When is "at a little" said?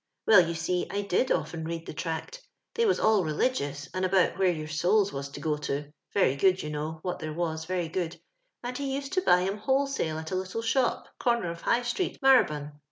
10.17-10.63